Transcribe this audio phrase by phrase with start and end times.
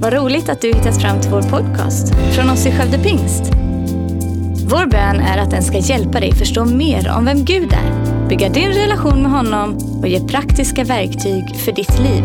[0.00, 3.42] Vad roligt att du hittat fram till vår podcast från oss i Skövde Pingst.
[4.70, 8.48] Vår bön är att den ska hjälpa dig förstå mer om vem Gud är, bygga
[8.48, 12.24] din relation med honom och ge praktiska verktyg för ditt liv.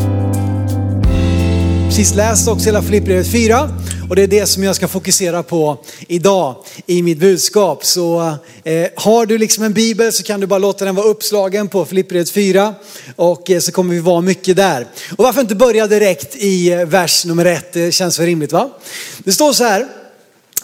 [1.85, 3.69] Precis läst också hela Filipperbrevet 4
[4.09, 5.77] och det är det som jag ska fokusera på
[6.07, 7.85] idag i mitt budskap.
[7.85, 11.67] Så eh, har du liksom en bibel så kan du bara låta den vara uppslagen
[11.67, 12.75] på Filipperbrevet 4
[13.15, 14.87] och eh, så kommer vi vara mycket där.
[15.17, 17.73] Och varför inte börja direkt i eh, vers nummer 1?
[17.73, 18.69] det känns väl rimligt va?
[19.17, 19.87] Det står så här,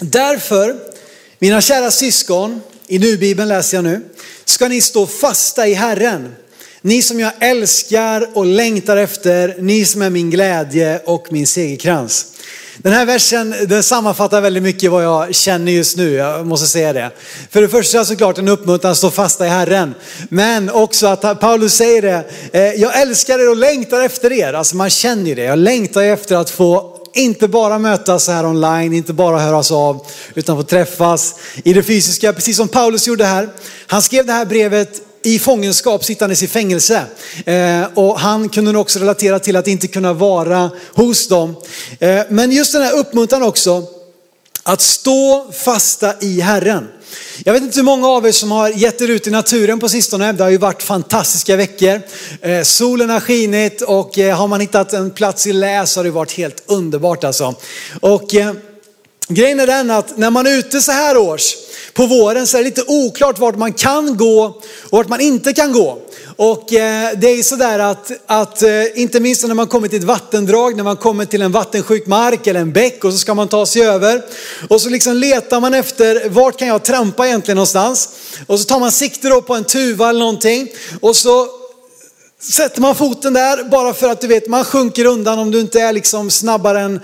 [0.02, 0.76] därför
[1.40, 4.02] mina kära syskon, i nu-bibeln läser jag nu,
[4.46, 6.36] ska ni stå fasta i Herren.
[6.82, 12.26] Ni som jag älskar och längtar efter, ni som är min glädje och min segerkrans.
[12.82, 16.94] Den här versen den sammanfattar väldigt mycket vad jag känner just nu, jag måste säga
[16.94, 17.12] det.
[17.50, 19.96] För det första såklart en uppmuntran att stå fasta i Herren.
[20.30, 22.24] Men också att Paulus säger det,
[22.54, 24.54] eh, jag älskar er och längtar efter er.
[24.54, 28.46] Alltså man känner ju det, jag längtar efter att få inte bara mötas så här
[28.46, 33.26] online, inte bara höras av, utan få träffas i det fysiska, precis som Paulus gjorde
[33.26, 33.50] här.
[33.88, 37.04] Han skrev det här brevet i fångenskap sittandes i fängelse.
[37.46, 41.56] Eh, och han kunde nog också relatera till att inte kunna vara hos dem.
[42.00, 43.84] Eh, men just den här uppmuntran också,
[44.64, 46.88] att stå fasta i Herren.
[47.46, 49.90] Jag vet inte hur många av er som har gett er ut i naturen på
[49.90, 50.32] sistone.
[50.32, 52.02] Det har ju varit fantastiska veckor.
[52.42, 56.04] Eh, solen har skinit och eh, har man hittat en plats i lä så har
[56.04, 57.56] det varit helt underbart alltså.
[58.00, 58.54] Och eh,
[59.30, 61.56] grejen är den att när man är ute så här års
[61.94, 64.44] på våren så är det lite oklart vart man kan gå
[64.84, 66.02] och vart man inte kan gå.
[66.36, 70.04] Och eh, det är sådär att, att eh, inte minst när man kommer till ett
[70.04, 73.48] vattendrag, när man kommer till en vattensjuk mark eller en bäck och så ska man
[73.48, 74.22] ta sig över.
[74.70, 78.10] Och så liksom letar man efter, vart kan jag trampa egentligen någonstans?
[78.48, 80.68] Och så tar man sikte då på en tuva eller någonting.
[81.02, 81.59] Och så
[82.42, 85.82] sätter man foten där bara för att du vet, man sjunker undan om du inte
[85.82, 87.00] är liksom snabbare än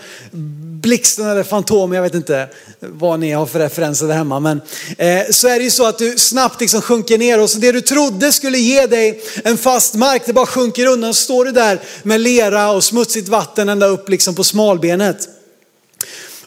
[0.81, 2.47] blixten eller fantomen, jag vet inte
[2.79, 4.39] vad ni har för referenser där hemma.
[4.39, 4.61] Men
[4.97, 7.71] eh, så är det ju så att du snabbt liksom sjunker ner och så det
[7.71, 11.13] du trodde skulle ge dig en fast mark, det bara sjunker undan.
[11.13, 15.29] Så står du där med lera och smutsigt vatten ända upp liksom på smalbenet.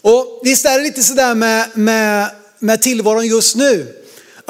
[0.00, 3.94] Och visst är det lite sådär med, med, med tillvaron just nu.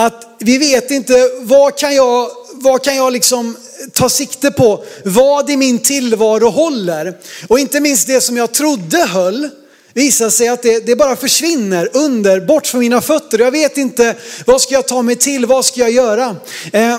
[0.01, 3.57] Att vi vet inte, vad kan jag, vad kan jag liksom
[3.93, 4.85] ta sikte på?
[5.05, 7.19] Vad i min tillvaro håller?
[7.49, 9.49] Och inte minst det som jag trodde höll,
[9.93, 13.39] visar sig att det, det, bara försvinner under, bort från mina fötter.
[13.39, 14.15] Jag vet inte,
[14.47, 16.37] vad ska jag ta mig till, vad ska jag göra?
[16.73, 16.99] Eh,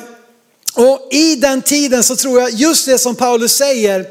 [0.74, 4.06] och i den tiden så tror jag just det som Paulus säger,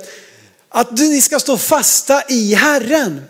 [0.69, 3.21] att ni ska stå fasta i Herren.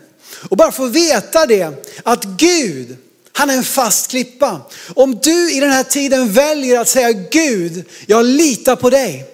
[0.49, 1.69] Och bara få veta det,
[2.03, 2.97] att Gud,
[3.39, 4.61] han är en fast klippa.
[4.95, 9.25] Om du i den här tiden väljer att säga Gud, jag litar på dig.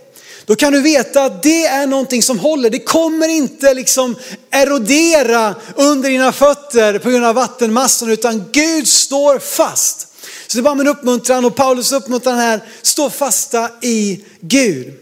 [0.45, 2.69] Då kan du veta att det är någonting som håller.
[2.69, 4.15] Det kommer inte liksom
[4.49, 10.07] erodera under dina fötter på grund av vattenmassan utan Gud står fast.
[10.47, 14.93] Så det är bara min uppmuntran och Paulus uppmuntran här, stå fasta i Gud.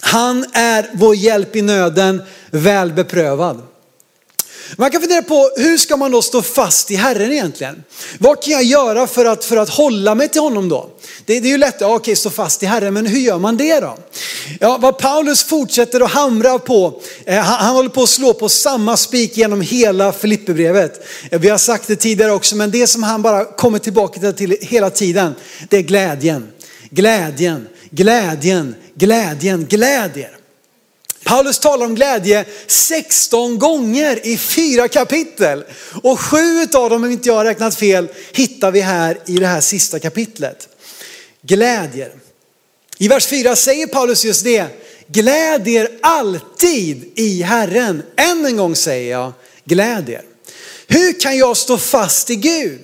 [0.00, 3.62] Han är vår hjälp i nöden, väl beprövad.
[4.76, 7.84] Man kan fundera på hur ska man då stå fast i Herren egentligen?
[8.18, 10.90] Vad kan jag göra för att, för att hålla mig till honom då?
[11.26, 13.56] Det, det är ju lätt, ja, okej stå fast i Herren, men hur gör man
[13.56, 13.96] det då?
[14.60, 18.48] Ja, vad Paulus fortsätter att hamra på, eh, han, han, håller på att slå på
[18.48, 21.06] samma spik genom hela Filipperbrevet.
[21.30, 24.56] Eh, vi har sagt det tidigare också, men det som han bara kommer tillbaka till
[24.60, 25.34] hela tiden,
[25.68, 26.48] det är glädjen.
[26.90, 30.30] Glädjen, glädjen, glädjen, glädjen.
[31.24, 35.64] Paulus talar om glädje 16 gånger i fyra kapitel.
[36.02, 39.46] Och sju av dem, om inte jag har räknat fel, hittar vi här i det
[39.46, 40.68] här sista kapitlet.
[41.42, 42.12] Glädjer.
[42.98, 44.66] I vers 4 säger Paulus just det.
[45.06, 48.02] Glädjer alltid i Herren.
[48.16, 49.32] Än en gång säger jag
[49.64, 50.22] glädjer.
[50.86, 52.80] Hur kan jag stå fast i Gud?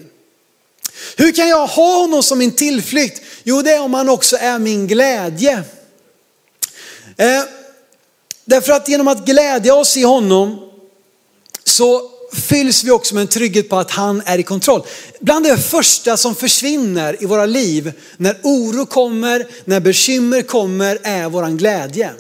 [1.17, 3.23] Hur kan jag ha honom som min tillflykt?
[3.43, 5.63] Jo, det är om han också är min glädje.
[7.17, 7.43] Eh,
[8.51, 10.59] Därför att genom att glädja oss i honom
[11.65, 14.83] så fylls vi också med en trygghet på att han är i kontroll.
[15.21, 21.29] Bland det första som försvinner i våra liv när oro kommer, när bekymmer kommer är
[21.29, 22.11] våran glädje.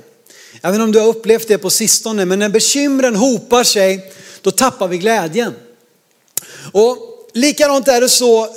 [0.60, 4.12] Jag vet inte om du har upplevt det på sistone, men när bekymren hopar sig,
[4.40, 5.54] då tappar vi glädjen.
[6.72, 8.50] Och likadant är det så, eh,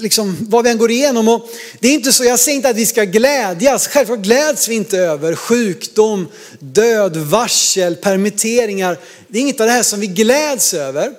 [0.00, 1.28] liksom, vad vi än går igenom.
[1.28, 1.50] Och
[1.80, 3.86] det är inte så, jag säger inte att vi ska glädjas.
[3.86, 6.28] Självklart gläds vi inte över sjukdom,
[6.58, 8.98] död, varsel, permitteringar.
[9.28, 11.12] Det är inget av det här som vi gläds över.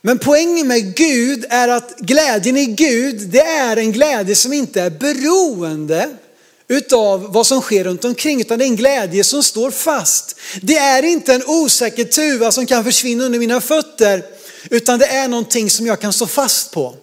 [0.00, 4.82] Men poängen med Gud är att glädjen i Gud, det är en glädje som inte
[4.82, 6.08] är beroende
[6.68, 10.36] utav vad som sker runt omkring, utan det är en glädje som står fast.
[10.62, 14.22] Det är inte en osäker tuva som kan försvinna under mina fötter,
[14.70, 16.94] utan det är någonting som jag kan stå fast på.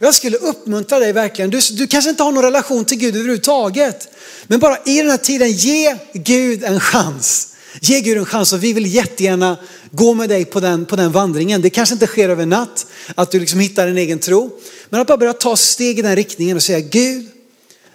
[0.00, 4.08] Jag skulle uppmuntra dig verkligen, du, du kanske inte har någon relation till Gud överhuvudtaget,
[4.46, 7.48] men bara i den här tiden, ge Gud en chans.
[7.80, 9.56] Ge Gud en chans och vi vill jättegärna
[9.90, 11.62] gå med dig på den, på den vandringen.
[11.62, 14.50] Det kanske inte sker över natt, att du liksom hittar en egen tro.
[14.88, 17.28] Men att bara börja ta steg i den riktningen och säga Gud,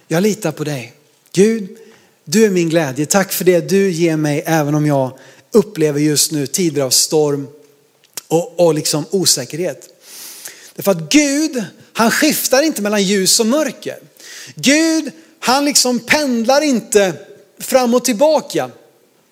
[0.07, 0.93] jag litar på dig.
[1.33, 1.77] Gud,
[2.25, 3.05] du är min glädje.
[3.05, 5.17] Tack för det du ger mig även om jag
[5.51, 7.47] upplever just nu tider av storm
[8.27, 9.89] och, och liksom osäkerhet.
[10.75, 11.63] Därför att Gud,
[11.93, 13.97] han skiftar inte mellan ljus och mörker.
[14.55, 17.13] Gud, han liksom pendlar inte
[17.59, 18.71] fram och tillbaka.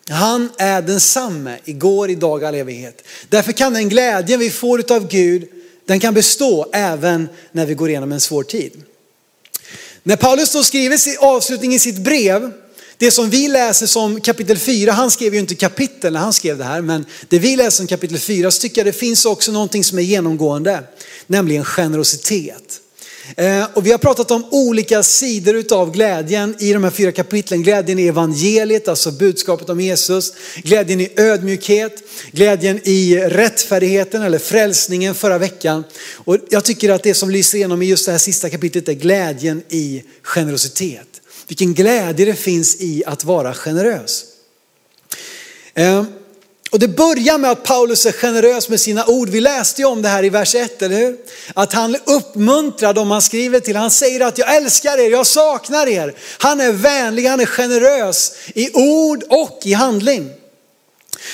[0.10, 3.04] Han är densamme igår, idag, all evighet.
[3.30, 5.48] Därför kan den glädjen vi får av Gud,
[5.86, 8.84] den kan bestå även när vi går igenom en svår tid.
[10.04, 12.52] När Paulus då skriver avslutningen i sitt brev,
[12.98, 16.58] det som vi läser som kapitel 4, han skrev ju inte kapitel när han skrev
[16.58, 19.52] det här, men det vi läser som kapitel 4 så tycker jag det finns också
[19.52, 20.84] någonting som är genomgående,
[21.28, 22.82] nämligen generositet.
[23.38, 27.64] Eh, och vi har pratat om olika sidor utav glädjen i de här fyra kapitlen.
[27.64, 30.34] Glädjen i evangeliet, alltså budskapet om Jesus.
[30.56, 35.84] Glädjen i ödmjukhet, glädjen i rättfärdigheten eller frälsningen förra veckan.
[36.14, 38.94] Och jag tycker att det som lyser igenom i just det här sista kapitlet är
[38.94, 41.15] glädjen i generositet.
[41.48, 44.26] Vilken glädje det finns i att vara generös.
[45.74, 46.06] Ehm,
[46.72, 49.30] och det börjar med att Paulus är generös med sina ord.
[49.30, 51.18] Vi läste ju om det här i vers 1, eller hur?
[51.54, 53.76] Att han uppmuntrar dem han skriver till.
[53.76, 56.16] Han säger att jag älskar er, jag saknar er.
[56.38, 60.32] Han är vänlig, han är generös i ord och i handling.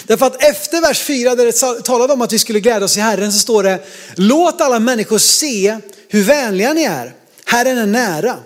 [0.03, 2.99] Därför att efter vers 4 där det talade om att vi skulle glädja oss i
[2.99, 3.79] Herren så står det,
[4.15, 5.77] låt alla människor se
[6.07, 7.13] hur vänliga ni är.
[7.45, 8.37] Herren är nära.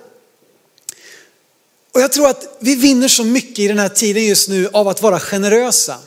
[1.96, 4.88] Och jag tror att vi vinner så mycket i den här tiden just nu av
[4.88, 5.98] att vara generösa.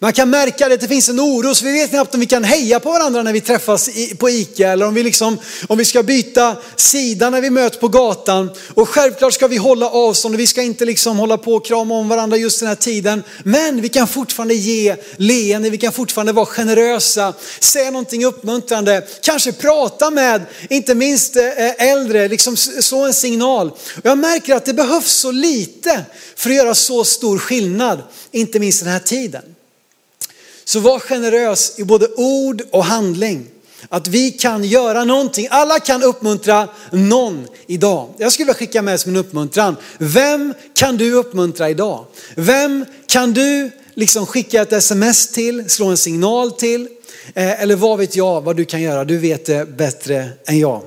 [0.00, 2.44] Man kan märka att det finns en oro så vi vet knappt om vi kan
[2.44, 6.02] heja på varandra när vi träffas på ICA eller om vi, liksom, om vi ska
[6.02, 8.50] byta sida när vi möts på gatan.
[8.74, 11.94] Och självklart ska vi hålla avstånd och vi ska inte liksom hålla på och krama
[11.94, 13.22] om varandra just den här tiden.
[13.42, 19.52] Men vi kan fortfarande ge leende, vi kan fortfarande vara generösa, säga någonting uppmuntrande, kanske
[19.52, 23.70] prata med, inte minst eh, äldre, liksom slå en signal.
[23.70, 26.04] Och jag märker att det behövs så lite
[26.36, 29.42] för att göra så stor skillnad, inte minst den här tiden.
[30.68, 33.46] Så var generös i både ord och handling.
[33.88, 35.48] Att vi kan göra någonting.
[35.50, 38.14] Alla kan uppmuntra någon idag.
[38.18, 39.76] Jag skulle vilja skicka med som en uppmuntran.
[39.98, 42.04] Vem kan du uppmuntra idag?
[42.34, 46.88] Vem kan du liksom skicka ett sms till, slå en signal till?
[47.34, 49.04] Eh, eller vad vet jag vad du kan göra?
[49.04, 50.82] Du vet det bättre än jag.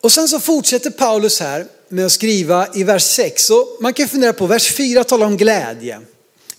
[0.00, 3.50] Och sen så fortsätter Paulus här med att skriva i vers 6.
[3.50, 6.00] Och man kan fundera på, vers 4 talar om glädje.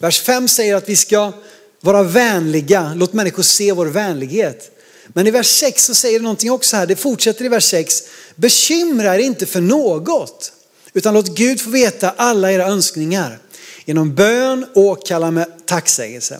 [0.01, 1.33] Vers 5 säger att vi ska
[1.81, 4.71] vara vänliga, låt människor se vår vänlighet.
[5.07, 8.03] Men i vers 6 så säger det någonting också här, det fortsätter i vers 6.
[8.35, 10.53] Bekymra er inte för något,
[10.93, 13.39] utan låt Gud få veta alla era önskningar.
[13.85, 16.39] Genom bön åkalla med tacksägelse.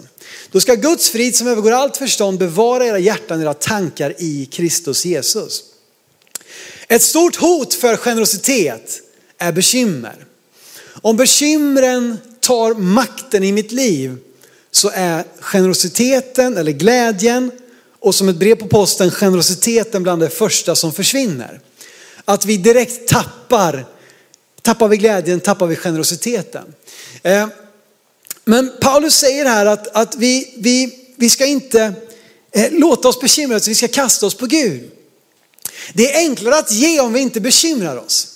[0.52, 5.06] Då ska Guds frid som övergår allt förstånd bevara era hjärtan, era tankar i Kristus
[5.06, 5.64] Jesus.
[6.88, 9.02] Ett stort hot för generositet
[9.38, 10.26] är bekymmer.
[11.02, 12.18] Om bekymren
[12.52, 14.18] tar makten i mitt liv
[14.72, 17.52] så är generositeten eller glädjen
[18.00, 21.60] och som ett brev på posten generositeten bland det första som försvinner.
[22.26, 23.86] Att vi direkt tappar,
[24.62, 26.74] tappar vi glädjen, tappar vi generositeten.
[27.24, 27.48] Eh,
[28.46, 31.94] men Paulus säger här att, att vi, vi, vi ska inte
[32.52, 34.92] eh, låta oss bekymra oss, vi ska kasta oss på Gud.
[35.94, 38.28] Det är enklare att ge om vi inte bekymrar oss.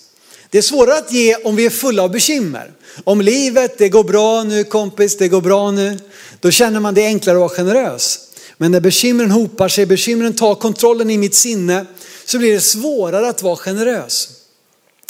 [0.49, 2.71] Det är svårare att ge om vi är fulla av bekymmer.
[3.03, 5.99] Om livet, det går bra nu kompis, det går bra nu.
[6.39, 8.19] Då känner man det enklare att vara generös.
[8.57, 11.85] Men när bekymren hopar sig, bekymren tar kontrollen i mitt sinne,
[12.25, 14.29] så blir det svårare att vara generös.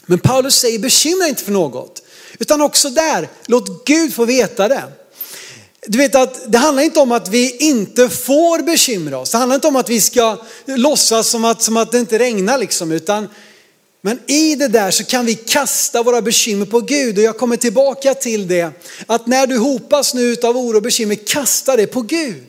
[0.06, 2.02] Men Paulus säger bekymra inte för något,
[2.40, 4.84] utan också där, låt Gud få veta det.
[5.88, 9.32] Du vet att det handlar inte om att vi inte får bekymra oss.
[9.32, 12.58] Det handlar inte om att vi ska låtsas som att, som att det inte regnar
[12.58, 13.28] liksom, utan
[14.06, 17.58] men i det där så kan vi kasta våra bekymmer på Gud och jag kommer
[17.58, 18.72] tillbaka till det.
[19.06, 22.44] Att när du hopas nu av oro och bekymmer, kasta det på Gud.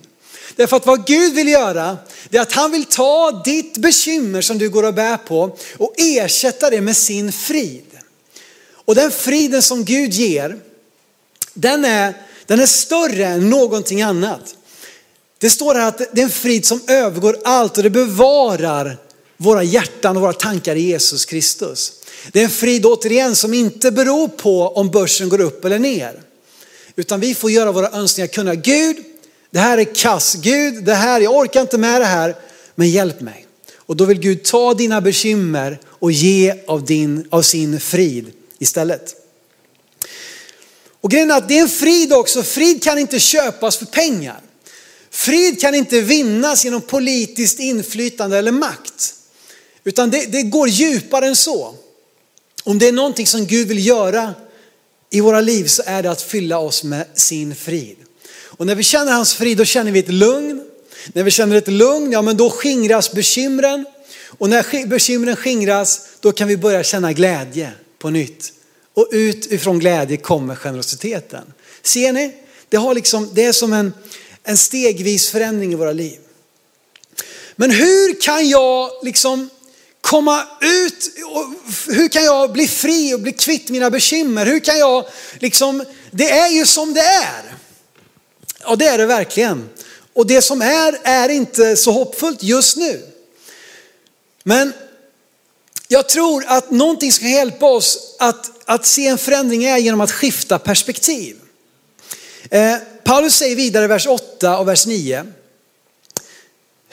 [0.56, 1.98] Därför att vad Gud vill göra,
[2.28, 5.94] det är att han vill ta ditt bekymmer som du går och bär på och
[5.96, 7.98] ersätta det med sin frid.
[8.72, 10.58] Och den friden som Gud ger,
[11.54, 12.14] den är,
[12.46, 14.54] den är större än någonting annat.
[15.38, 19.05] Det står här att det är en frid som övergår allt och det bevarar
[19.36, 21.92] våra hjärtan och våra tankar i Jesus Kristus.
[22.32, 26.22] Det är en frid återigen som inte beror på om börsen går upp eller ner.
[26.96, 28.54] Utan vi får göra våra önskningar kunna.
[28.54, 28.96] Gud,
[29.50, 30.34] det här är kass.
[30.34, 32.36] Gud, det här, jag orkar inte med det här,
[32.74, 33.46] men hjälp mig.
[33.76, 39.14] Och då vill Gud ta dina bekymmer och ge av, din, av sin frid istället.
[41.00, 44.40] Och grejen är att det är en frid också, frid kan inte köpas för pengar.
[45.10, 49.14] Frid kan inte vinnas genom politiskt inflytande eller makt.
[49.86, 51.74] Utan det, det går djupare än så.
[52.64, 54.34] Om det är någonting som Gud vill göra
[55.10, 57.96] i våra liv så är det att fylla oss med sin frid.
[58.28, 60.62] Och när vi känner hans frid då känner vi ett lugn.
[61.12, 63.86] När vi känner ett lugn, ja men då skingras bekymren.
[64.38, 68.52] Och när bekymren skingras då kan vi börja känna glädje på nytt.
[68.94, 71.52] Och ut ifrån glädje kommer generositeten.
[71.82, 72.34] Ser ni?
[72.68, 73.92] Det, har liksom, det är som en,
[74.42, 76.18] en stegvis förändring i våra liv.
[77.56, 79.50] Men hur kan jag liksom
[80.06, 81.10] komma ut,
[81.86, 84.46] hur kan jag bli fri och bli kvitt mina bekymmer?
[84.46, 85.06] Hur kan jag
[85.38, 87.54] liksom, det är ju som det är.
[88.64, 89.68] Ja det är det verkligen.
[90.14, 93.02] Och det som är, är inte så hoppfullt just nu.
[94.42, 94.72] Men
[95.88, 100.12] jag tror att någonting ska hjälpa oss att, att se en förändring är genom att
[100.12, 101.36] skifta perspektiv.
[102.50, 105.26] Eh, Paulus säger vidare i vers 8 och vers 9.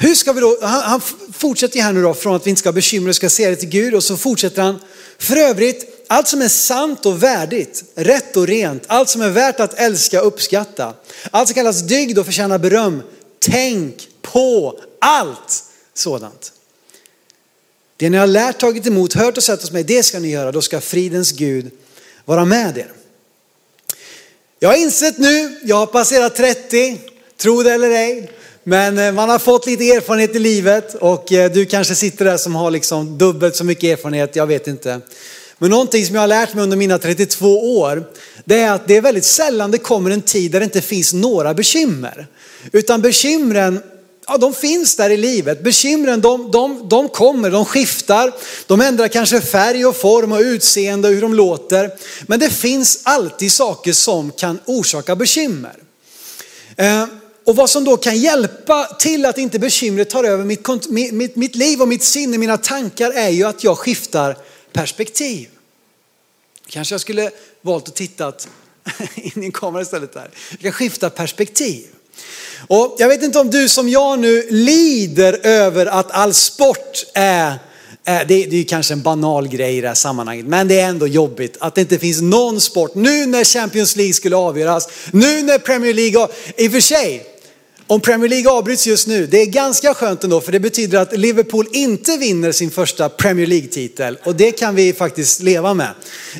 [0.04, 1.02] Hur ska vi då, han, han
[1.34, 3.70] fortsätter här nu då från att vi inte ska bekymra oss, ska se det till
[3.70, 4.80] Gud och så fortsätter han.
[5.18, 9.60] För övrigt, allt som är sant och värdigt, rätt och rent, allt som är värt
[9.60, 10.94] att älska och uppskatta,
[11.32, 13.04] allt som kallas dygd och förtjänar beröm,
[13.40, 16.52] tänk på allt sådant.
[17.98, 20.52] Det ni har lärt, tagit emot, hört och sett hos mig, det ska ni göra.
[20.52, 21.72] Då ska fridens Gud
[22.26, 22.92] vara med er.
[24.60, 26.98] Jag har insett nu, jag har passerat 30,
[27.38, 28.32] tro det eller ej,
[28.64, 32.38] men eh, man har fått lite erfarenhet i livet och eh, du kanske sitter där
[32.38, 35.02] som har liksom dubbelt så mycket erfarenhet, jag vet inte.
[35.58, 38.04] Men någonting som jag har lärt mig under mina 32 år,
[38.46, 41.14] det är att det är väldigt sällan det kommer en tid där det inte finns
[41.14, 42.28] några bekymmer.
[42.72, 43.80] Utan bekymren
[44.28, 45.64] ja, de finns där i livet.
[45.64, 48.34] Bekymren de, de, de kommer, de skiftar,
[48.68, 51.92] de ändrar kanske färg och form och utseende och hur de låter.
[52.22, 55.76] Men det finns alltid saker som kan orsaka bekymmer.
[56.78, 57.06] Eh,
[57.46, 61.56] och vad som då kan hjälpa till att inte bekymret tar över mitt, mitt, mitt
[61.56, 64.38] liv och mitt sinne, mina tankar är ju att jag skiftar
[64.74, 65.50] perspektiv.
[66.68, 67.32] Kanske jag skulle
[67.62, 68.34] valt att titta
[69.16, 70.30] in i en kamera istället där.
[70.50, 71.86] Jag kan skifta perspektiv.
[72.68, 77.60] Och jag vet inte om du som jag nu lider över att all sport är
[78.04, 81.08] det, är ju kanske en banal grej i det här sammanhanget, men det är ändå
[81.08, 82.96] jobbigt att det inte finns någon sport.
[82.96, 87.33] Nu när Champions League skulle avgöras, nu när Premier League, i och för sig,
[87.94, 91.18] om Premier League avbryts just nu, det är ganska skönt ändå för det betyder att
[91.18, 95.94] Liverpool inte vinner sin första Premier League-titel och det kan vi faktiskt leva med.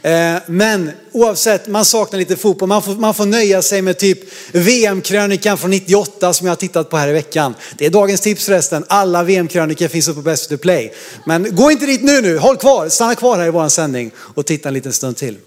[0.04, 4.20] Eh, men oavsett, man saknar lite fotboll, man får, man får nöja sig med typ
[4.52, 7.56] VM-krönikan från 98 som jag har tittat på här i veckan.
[7.78, 10.94] Det är dagens tips förresten, alla VM-krönikor finns uppe på Best of Play.
[11.26, 14.46] Men gå inte dit nu nu, håll kvar, stanna kvar här i vår sändning och
[14.46, 15.38] titta en liten stund till.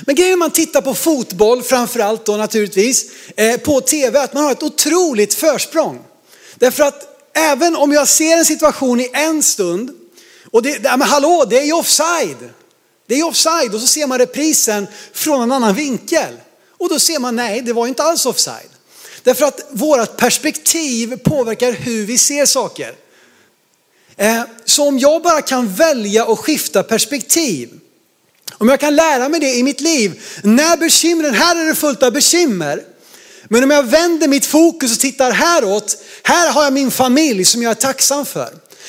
[0.00, 3.04] Men grejen när man tittar på fotboll, framförallt då naturligtvis,
[3.36, 5.98] eh, på tv, att man har ett otroligt försprång.
[6.54, 9.90] Därför att även om jag ser en situation i en stund,
[10.50, 12.50] och det, men hallå, det är ju offside.
[13.06, 16.34] Det är offside och så ser man reprisen från en annan vinkel.
[16.78, 18.70] Och då ser man, nej, det var inte alls offside.
[19.22, 22.94] Därför att vårt perspektiv påverkar hur vi ser saker.
[24.16, 27.80] Eh, så om jag bara kan välja att skifta perspektiv,
[28.54, 32.02] om jag kan lära mig det i mitt liv, när bekymren, här är det fullt
[32.02, 32.82] av bekymmer.
[33.48, 37.62] Men om jag vänder mitt fokus och tittar häråt, här har jag min familj som
[37.62, 38.48] jag är tacksam för.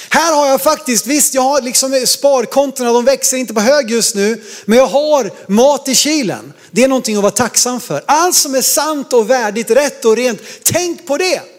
[0.09, 4.15] Här har jag faktiskt, visst jag har liksom sparkontona, de växer inte på hög just
[4.15, 6.53] nu, men jag har mat i kylen.
[6.71, 8.03] Det är någonting att vara tacksam för.
[8.05, 11.56] Allt som är sant och värdigt, rätt och rent, tänk på det.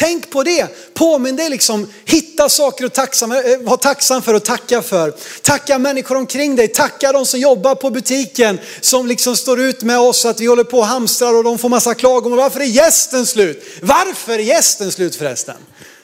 [0.00, 0.66] Tänk på det.
[0.94, 5.14] Påminn dig liksom, hitta saker att tacksam, eh, vara tacksam för och tacka för.
[5.42, 9.98] Tacka människor omkring dig, tacka de som jobbar på butiken som liksom står ut med
[9.98, 12.38] oss att vi håller på och hamstrar och de får massa klagomål.
[12.38, 13.64] Varför är gästen slut?
[13.82, 15.56] Varför är gästen slut förresten?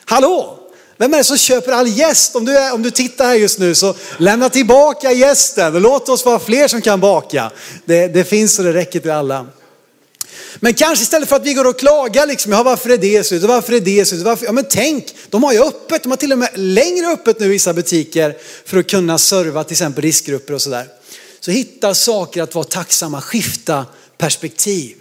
[0.05, 0.59] Hallå?
[0.97, 2.35] Vem är det som köper all gäst?
[2.35, 6.09] Om du, är, om du tittar här just nu så lämna tillbaka gästen och låt
[6.09, 7.51] oss vara fler som kan baka.
[7.85, 9.47] Det, det finns och det räcker till alla.
[10.55, 13.43] Men kanske istället för att vi går och klagar liksom, ja varför är det slut
[13.43, 14.21] varför är det slut?
[14.21, 14.45] Varför?
[14.45, 17.45] Ja men tänk, de har ju öppet, de har till och med längre öppet nu
[17.45, 20.87] i vissa butiker för att kunna serva till exempel riskgrupper och sådär.
[21.39, 23.85] Så hitta saker att vara tacksamma, skifta
[24.17, 24.95] perspektiv.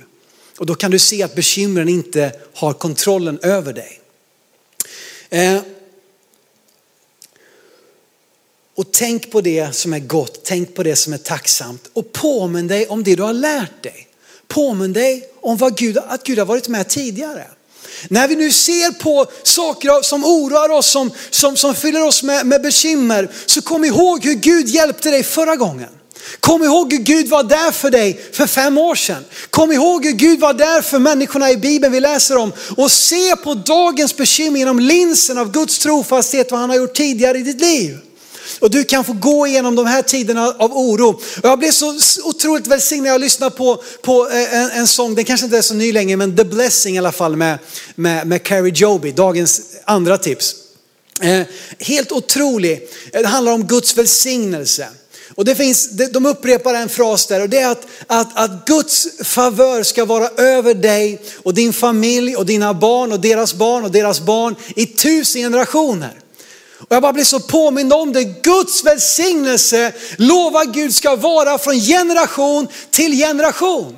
[0.58, 4.00] Och då kan du se att bekymren inte har kontrollen över dig.
[5.30, 5.60] Eh.
[8.74, 12.66] Och tänk på det som är gott, tänk på det som är tacksamt och påminn
[12.66, 14.05] dig om det du har lärt dig.
[14.48, 17.44] Påminn dig om vad Gud, att Gud har varit med tidigare.
[18.08, 22.46] När vi nu ser på saker som oroar oss, som, som, som fyller oss med,
[22.46, 25.88] med bekymmer, så kom ihåg hur Gud hjälpte dig förra gången.
[26.40, 29.24] Kom ihåg hur Gud var där för dig för fem år sedan.
[29.50, 32.52] Kom ihåg hur Gud var där för människorna i Bibeln vi läser om.
[32.76, 37.38] Och se på dagens bekymmer genom linsen av Guds trofasthet, vad han har gjort tidigare
[37.38, 37.98] i ditt liv.
[38.60, 41.08] Och du kan få gå igenom de här tiderna av oro.
[41.42, 45.14] Och jag blev så otroligt välsignad när jag lyssnade på, på eh, en, en sång,
[45.14, 47.58] den kanske inte är så ny längre, men The Blessing i alla fall med,
[47.94, 50.54] med, med Carrie Joby, dagens andra tips.
[51.20, 51.42] Eh,
[51.78, 54.88] helt otrolig, eh, det handlar om Guds välsignelse.
[55.34, 59.08] Och det finns, de upprepar en fras där och det är att, att, att Guds
[59.25, 63.90] favör ska vara över dig och din familj och dina barn och deras barn och
[63.90, 66.20] deras barn i tusen generationer.
[66.78, 68.25] Och jag bara blir så påmind om det.
[68.25, 73.97] Guds välsignelse lovar Gud ska vara från generation till generation.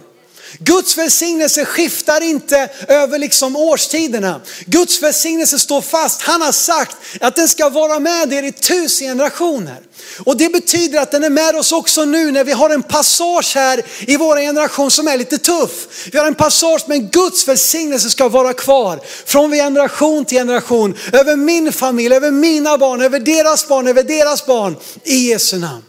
[0.58, 4.40] Guds välsignelse skiftar inte över liksom årstiderna.
[4.66, 6.22] Guds välsignelse står fast.
[6.22, 9.80] Han har sagt att den ska vara med er i tusen generationer.
[10.24, 13.52] Och det betyder att den är med oss också nu när vi har en passage
[13.54, 16.08] här i vår generation som är lite tuff.
[16.12, 20.94] Vi har en passage men Guds välsignelse ska vara kvar från generation till generation.
[21.12, 25.82] Över min familj, över mina barn, över deras barn, över deras barn i Jesu namn.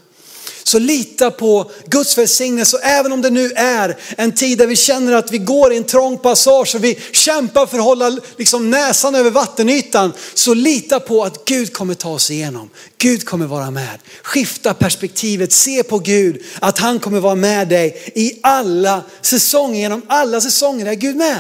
[0.70, 4.76] Så lita på Guds välsignelse och även om det nu är en tid där vi
[4.76, 8.70] känner att vi går i en trång passage och vi kämpar för att hålla liksom
[8.70, 10.14] näsan över vattenytan.
[10.34, 12.70] Så lita på att Gud kommer ta oss igenom.
[12.98, 14.00] Gud kommer vara med.
[14.24, 20.02] Skifta perspektivet, se på Gud, att han kommer vara med dig i alla säsonger, genom
[20.08, 21.40] alla säsonger är Gud med.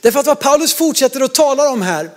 [0.00, 2.10] Därför att vad Paulus fortsätter att tala om här,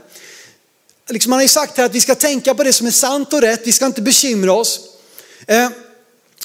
[1.10, 3.34] liksom han har ju sagt här att vi ska tänka på det som är sant
[3.34, 4.80] och rätt, vi ska inte bekymra oss.
[5.48, 5.70] Eh,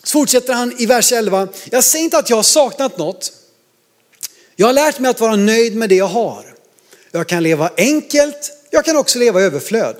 [0.02, 1.49] så fortsätter han i vers 11.
[1.71, 3.33] Jag säger inte att jag har saknat något.
[4.57, 6.54] Jag har lärt mig att vara nöjd med det jag har.
[7.10, 9.97] Jag kan leva enkelt, jag kan också leva i överflöd.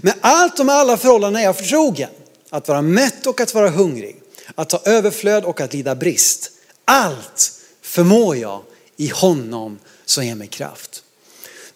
[0.00, 2.10] Med allt och med alla förhållanden är jag förtrogen.
[2.50, 4.22] Att vara mätt och att vara hungrig.
[4.54, 6.50] Att ha överflöd och att lida brist.
[6.84, 8.62] Allt förmår jag
[8.96, 11.02] i honom som ger mig kraft.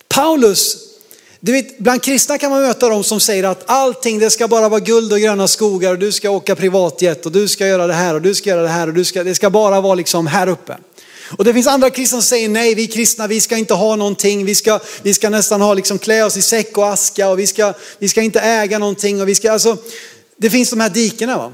[0.08, 0.91] Paulus
[1.44, 4.68] du vet, bland kristna kan man möta de som säger att allting det ska bara
[4.68, 7.92] vara guld och gröna skogar och du ska åka privatjet och du ska göra det
[7.92, 10.26] här och du ska göra det här och du ska, det ska bara vara liksom
[10.26, 10.76] här uppe.
[11.38, 14.44] Och det finns andra kristna som säger nej, vi kristna vi ska inte ha någonting,
[14.44, 17.46] vi ska, vi ska nästan ha liksom klä oss i säck och aska och vi
[17.46, 19.76] ska, vi ska inte äga någonting och vi ska, alltså,
[20.36, 21.52] det finns de här dikena va.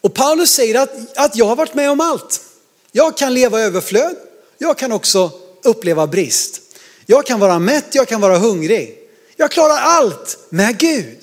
[0.00, 2.40] Och Paulus säger att, att jag har varit med om allt.
[2.92, 4.16] Jag kan leva överflöd,
[4.58, 5.30] jag kan också
[5.64, 6.60] uppleva brist.
[7.10, 8.96] Jag kan vara mätt, jag kan vara hungrig.
[9.36, 11.18] Jag klarar allt med Gud.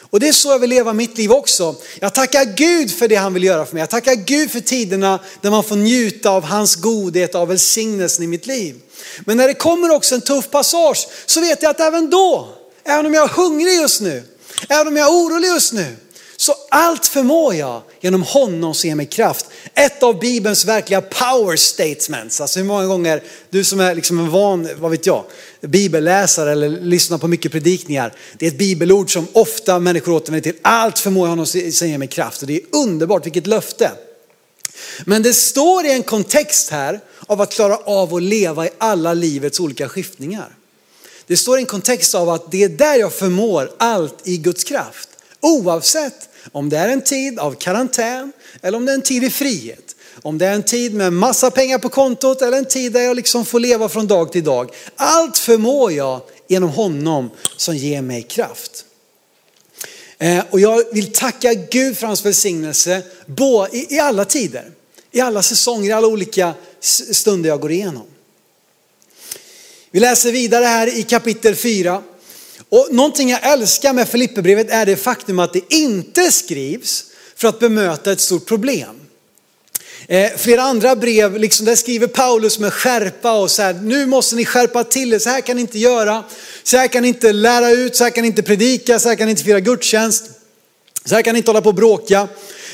[0.00, 1.74] Och det är så jag vill leva mitt liv också.
[2.00, 3.80] Jag tackar Gud för det han vill göra för mig.
[3.80, 8.26] Jag tackar Gud för tiderna där man får njuta av hans godhet, av välsignelsen i
[8.26, 8.80] mitt liv.
[9.20, 12.48] Men när det kommer också en tuff passage så vet jag att även då,
[12.84, 14.22] även om jag är hungrig just nu,
[14.68, 15.96] även om jag är orolig just nu,
[16.36, 19.46] så allt förmår jag genom honom som ger mig kraft.
[19.74, 22.40] Ett av Bibelns verkliga power statements.
[22.40, 25.24] Alltså hur många gånger, du som är liksom en van, vad vet jag,
[25.60, 28.12] bibelläsare eller lyssnar på mycket predikningar.
[28.38, 30.60] Det är ett bibelord som ofta människor återvänder till.
[30.62, 32.40] Allt förmår jag honom att ger mig kraft.
[32.40, 33.90] Och det är underbart, vilket löfte.
[35.04, 39.14] Men det står i en kontext här av att klara av att leva i alla
[39.14, 40.56] livets olika skiftningar.
[41.26, 44.64] Det står i en kontext av att det är där jag förmår allt i Guds
[44.64, 45.08] kraft.
[45.40, 49.30] Oavsett om det är en tid av karantän eller om det är en tid i
[49.30, 49.96] frihet.
[50.22, 53.16] Om det är en tid med massa pengar på kontot eller en tid där jag
[53.16, 54.70] liksom får leva från dag till dag.
[54.96, 58.84] Allt förmår jag genom honom som ger mig kraft.
[60.18, 63.02] Eh, och jag vill tacka Gud för hans välsignelse
[63.72, 64.70] i alla tider,
[65.10, 66.54] i alla säsonger, i alla olika
[67.12, 68.06] stunder jag går igenom.
[69.90, 72.02] Vi läser vidare här i kapitel 4
[72.72, 77.04] och någonting jag älskar med Filipperbrevet är det faktum att det inte skrivs
[77.36, 79.00] för att bemöta ett stort problem.
[80.08, 84.36] Eh, flera andra brev, liksom där skriver Paulus med skärpa och så här, nu måste
[84.36, 86.24] ni skärpa till er, så här kan ni inte göra,
[86.62, 89.16] så här kan ni inte lära ut, så här kan ni inte predika, så här
[89.16, 90.30] kan ni inte fira gudstjänst,
[91.04, 92.28] så här kan ni inte hålla på och bråka.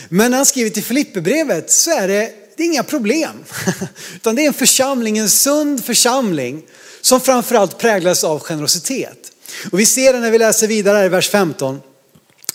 [0.08, 3.44] Men när han skriver till Filipperbrevet så är det, det är inga problem,
[4.14, 6.62] utan det är en församling, en sund församling
[7.00, 9.28] som framförallt präglas av generositet.
[9.72, 11.80] Och vi ser det när vi läser vidare i vers 15.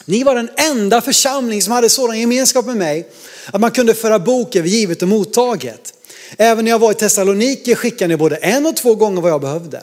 [0.06, 3.10] Ni var den enda församling som hade sådan gemenskap med mig
[3.45, 5.93] att man kunde föra bok över givet och mottaget.
[6.38, 9.41] Även när jag var i Thessaloniki skickade ni både en och två gånger vad jag
[9.41, 9.82] behövde.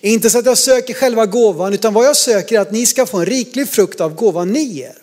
[0.00, 3.06] Inte så att jag söker själva gåvan utan vad jag söker är att ni ska
[3.06, 4.94] få en riklig frukt av gåvan ni ger.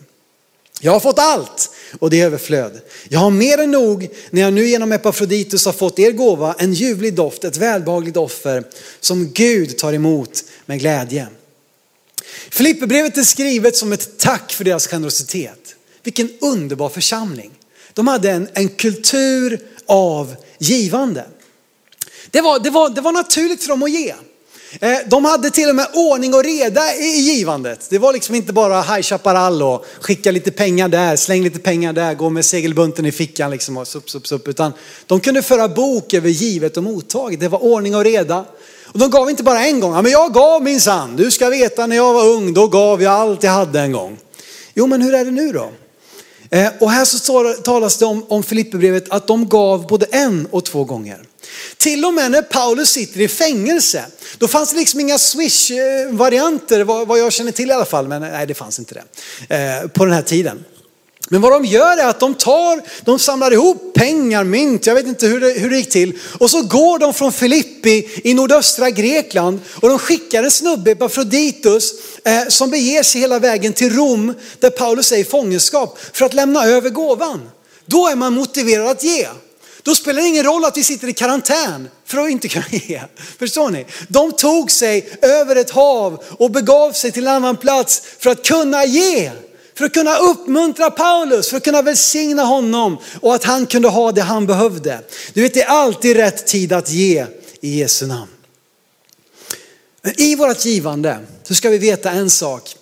[0.82, 2.82] Jag har fått allt och det är överflöd.
[3.10, 6.74] Jag har mer än nog när jag nu genom Epafroditus har fått er gåva, en
[6.74, 8.64] ljuvlig doft, ett välbehagligt offer
[9.00, 11.28] som Gud tar emot med glädje.
[12.50, 15.76] Filipperbrevet är skrivet som ett tack för deras generositet.
[16.04, 17.52] Vilken underbar församling.
[17.94, 21.26] De hade en, en kultur av givande.
[22.32, 24.14] Det var, det, var, det var naturligt för dem att ge.
[24.80, 27.88] Eh, de hade till och med ordning och reda i givandet.
[27.90, 31.94] Det var liksom inte bara High Chaparral och skicka lite pengar där, släng lite pengar
[31.94, 34.48] där, gå med segelbunten i fickan liksom och sup, sup, sup.
[34.48, 34.74] Utan
[35.06, 37.40] de kunde föra bok över givet och mottaget.
[37.40, 38.46] Det var ordning och reda.
[38.98, 41.16] Och de gav inte bara en gång, ja, men jag gav minsann.
[41.16, 44.18] Du ska veta när jag var ung, då gav jag allt jag hade en gång.
[44.74, 45.72] Jo men hur är det nu då?
[46.50, 50.66] Eh, och här så talas det om, om Filipperbrevet att de gav både en och
[50.66, 51.20] två gånger.
[51.78, 54.06] Till och med när Paulus sitter i fängelse,
[54.38, 58.48] då fanns det liksom inga swish-varianter, vad jag känner till i alla fall, men nej
[58.48, 59.04] det fanns inte
[59.48, 60.66] det eh, på den här tiden.
[61.30, 65.08] Men vad de gör är att de tar, de samlar ihop pengar, mynt, jag vet
[65.08, 66.20] inte hur det, hur det gick till.
[66.40, 71.94] Och så går de från Filippi i nordöstra Grekland och de skickar en snubbe, Epafroditus,
[72.24, 76.34] eh, som beger sig hela vägen till Rom där Paulus är i fångenskap för att
[76.34, 77.50] lämna över gåvan.
[77.86, 79.28] Då är man motiverad att ge.
[79.84, 83.02] Då spelar det ingen roll att vi sitter i karantän för att inte kunna ge.
[83.40, 83.86] Förstår ni?
[84.08, 88.46] De tog sig över ett hav och begav sig till en annan plats för att
[88.46, 89.32] kunna ge.
[89.78, 94.12] För att kunna uppmuntra Paulus, för att kunna välsigna honom och att han kunde ha
[94.12, 95.02] det han behövde.
[95.34, 97.26] Du vet det är alltid rätt tid att ge
[97.62, 98.32] i Jesu namn.
[100.02, 102.76] Men i vårt givande så ska vi veta en sak.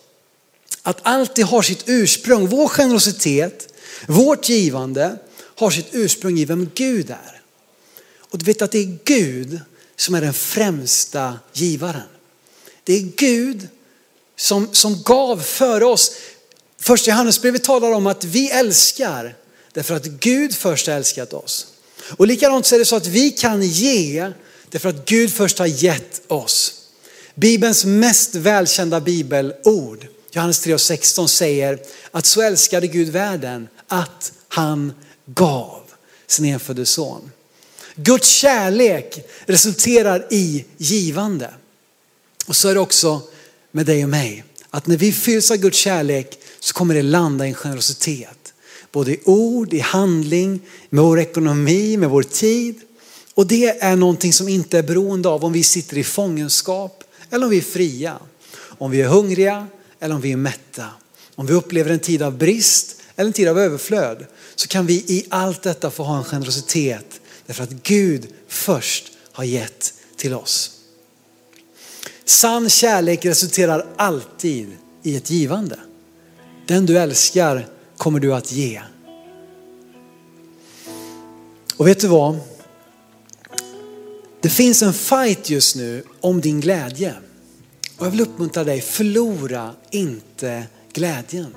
[0.84, 3.74] Att allt det har sitt ursprung, vår generositet,
[4.08, 5.18] vårt givande
[5.56, 7.42] har sitt ursprung i vem Gud är.
[8.20, 9.60] Och du vet att det är Gud
[9.96, 12.02] som är den främsta givaren.
[12.84, 13.68] Det är Gud
[14.36, 16.12] som, som gav före oss.
[16.86, 19.36] Första Johannesbrevet talar om att vi älskar
[19.74, 21.68] därför att Gud först har älskat oss.
[22.18, 24.32] Och likadant så är det så att vi kan ge
[24.70, 26.74] därför att Gud först har gett oss.
[27.36, 31.80] Bibelns mest välkända bibelord, Johannes 3.16 säger
[32.12, 34.94] att så älskade Gud världen att han
[35.26, 35.82] gav
[36.28, 37.32] sin enfödde son.
[37.96, 41.54] Guds kärlek resulterar i givande.
[42.46, 43.22] Och så är det också
[43.72, 44.44] med dig och mig.
[44.70, 48.54] Att när vi fylls av Guds kärlek så kommer det landa i en generositet.
[48.92, 52.82] Både i ord, i handling, med vår ekonomi, med vår tid.
[53.34, 57.46] Och det är någonting som inte är beroende av om vi sitter i fångenskap eller
[57.46, 58.18] om vi är fria.
[58.56, 59.68] Om vi är hungriga
[60.00, 60.86] eller om vi är mätta.
[61.36, 64.26] Om vi upplever en tid av brist eller en tid av överflöd
[64.56, 69.44] så kan vi i allt detta få ha en generositet därför att Gud först har
[69.44, 70.72] gett till oss.
[72.26, 75.80] Sann kärlek resulterar alltid i ett givande.
[76.68, 78.82] Den du älskar kommer du att ge.
[81.78, 82.40] Och vet du vad?
[84.42, 87.14] Det finns en fight just nu om din glädje.
[87.98, 91.56] Och jag vill uppmuntra dig, förlora inte glädjen.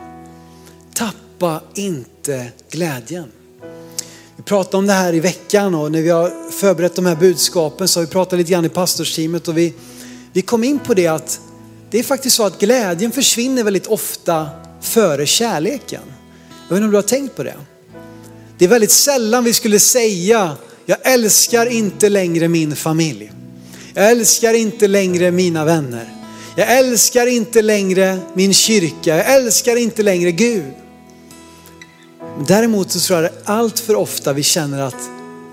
[0.95, 3.33] Tappa inte glädjen.
[4.37, 7.89] Vi pratade om det här i veckan och när vi har förberett de här budskapen
[7.89, 9.75] så har vi pratat lite grann i pastorsteamet och vi,
[10.33, 11.41] vi kom in på det att
[11.91, 14.49] det är faktiskt så att glädjen försvinner väldigt ofta
[14.99, 16.03] före kärleken.
[16.69, 17.55] Jag vet inte om du har tänkt på det?
[18.59, 20.57] Det är väldigt sällan vi skulle säga,
[20.87, 23.33] jag älskar inte längre min familj.
[23.95, 26.09] Jag älskar inte längre mina vänner.
[26.57, 29.17] Jag älskar inte längre min kyrka.
[29.17, 30.73] Jag älskar inte längre Gud.
[32.49, 35.11] Däremot så tror jag det allt för ofta vi känner att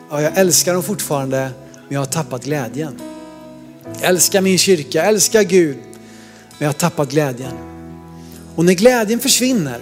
[0.10, 1.40] ja, jag älskar dem fortfarande
[1.74, 3.02] men jag har tappat glädjen.
[3.94, 5.78] Jag älskar min kyrka, jag älskar Gud
[6.50, 7.75] men jag har tappat glädjen.
[8.56, 9.80] Och när glädjen försvinner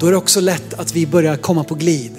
[0.00, 2.12] då är det också lätt att vi börjar komma på glid.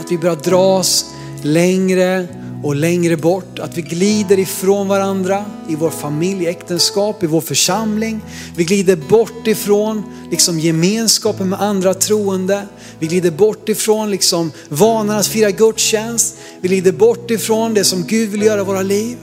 [0.00, 1.04] Att vi börjar dras
[1.42, 2.26] längre
[2.62, 3.58] och längre bort.
[3.58, 8.20] Att vi glider ifrån varandra i vår familj, äktenskap, i vår församling.
[8.56, 12.66] Vi glider bort ifrån liksom gemenskapen med andra troende.
[12.98, 16.36] Vi glider bort ifrån liksom vanan att fira gudstjänst.
[16.60, 19.16] Vi glider bort ifrån det som Gud vill göra i våra liv.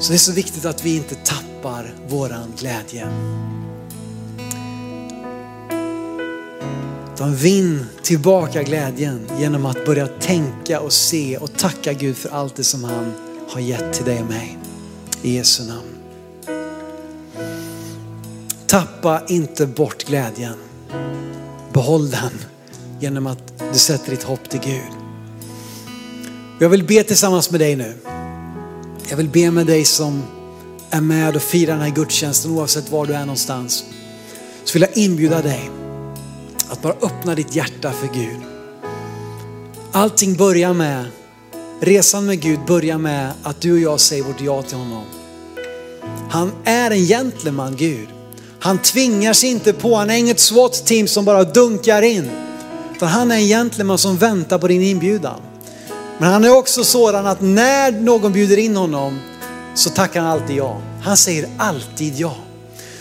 [0.00, 1.49] Så det är så viktigt att vi inte tappar
[2.08, 3.08] våran glädje.
[7.14, 12.56] Utan vinn tillbaka glädjen genom att börja tänka och se och tacka Gud för allt
[12.56, 13.12] det som han
[13.48, 14.58] har gett till dig och mig.
[15.22, 15.86] I Jesu namn.
[18.66, 20.56] Tappa inte bort glädjen.
[21.72, 22.32] Behåll den
[23.00, 24.92] genom att du sätter ditt hopp till Gud.
[26.58, 27.94] Jag vill be tillsammans med dig nu.
[29.08, 30.22] Jag vill be med dig som
[30.90, 33.84] är med och firar den här gudstjänsten oavsett var du är någonstans.
[34.64, 35.70] så vill jag inbjuda dig
[36.68, 38.40] att bara öppna ditt hjärta för Gud.
[39.92, 41.04] Allting börjar med,
[41.80, 45.04] resan med Gud börjar med att du och jag säger vårt ja till honom.
[46.30, 48.08] Han är en gentleman Gud.
[48.60, 52.30] Han tvingar sig inte på, han är inget SWAT-team som bara dunkar in.
[52.96, 55.40] Utan han är en gentleman som väntar på din inbjudan.
[56.18, 59.18] Men han är också sådan att när någon bjuder in honom
[59.74, 60.80] så tackar han alltid ja.
[61.02, 62.36] Han säger alltid ja.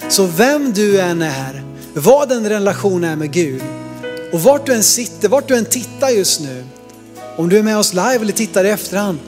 [0.09, 3.61] Så vem du än är, vad den relation är med Gud
[4.33, 6.65] och vart du än sitter, vart du än tittar just nu.
[7.37, 9.19] Om du är med oss live eller tittar i efterhand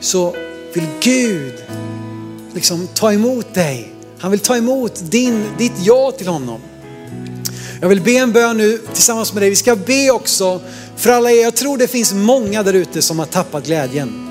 [0.00, 0.36] så
[0.74, 1.52] vill Gud
[2.54, 3.92] liksom ta emot dig.
[4.18, 6.60] Han vill ta emot din, ditt ja till honom.
[7.80, 9.50] Jag vill be en bön nu tillsammans med dig.
[9.50, 10.60] Vi ska be också
[10.96, 14.23] för alla er, jag tror det finns många där ute som har tappat glädjen.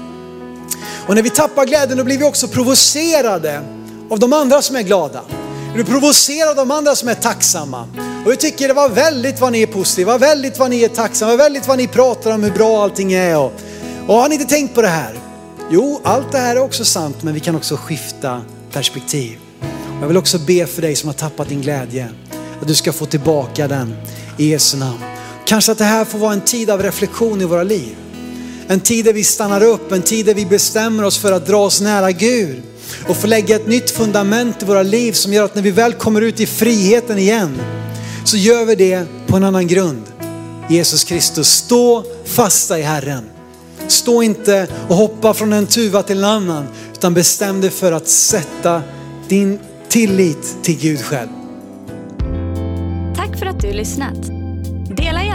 [1.07, 3.61] Och när vi tappar glädjen då blir vi också provocerade
[4.09, 5.21] av de andra som är glada.
[5.67, 7.87] Du blir provocerade av de andra som är tacksamma.
[8.25, 11.35] Och vi tycker det var väldigt vad ni är positiva, väldigt vad ni är tacksamma,
[11.35, 13.37] väldigt vad ni pratar om hur bra allting är.
[13.37, 13.53] Och,
[14.07, 15.19] och har ni inte tänkt på det här?
[15.69, 19.39] Jo, allt det här är också sant, men vi kan också skifta perspektiv.
[20.01, 22.09] Jag vill också be för dig som har tappat din glädje,
[22.61, 23.95] att du ska få tillbaka den
[24.37, 24.99] i Jesu namn.
[25.45, 27.95] Kanske att det här får vara en tid av reflektion i våra liv.
[28.67, 31.57] En tid där vi stannar upp, en tid där vi bestämmer oss för att dra
[31.57, 32.61] oss nära Gud
[33.07, 35.93] och få lägga ett nytt fundament i våra liv som gör att när vi väl
[35.93, 37.61] kommer ut i friheten igen
[38.25, 40.01] så gör vi det på en annan grund.
[40.69, 43.23] Jesus Kristus, stå fasta i Herren.
[43.87, 48.07] Stå inte och hoppa från en tuva till en annan utan bestäm dig för att
[48.07, 48.81] sätta
[49.27, 51.29] din tillit till Gud själv.
[53.15, 54.42] Tack för att du lyssnat.